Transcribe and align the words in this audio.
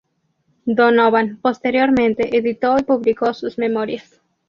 Donovan 0.65 1.37
posteriormente 1.43 2.35
editó 2.35 2.75
y 2.79 2.83
publicó 2.83 3.35
sus 3.35 3.59
memorias. 3.59 4.19